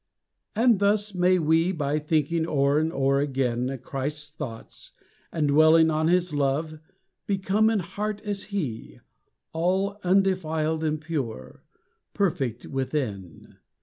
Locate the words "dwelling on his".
5.49-6.33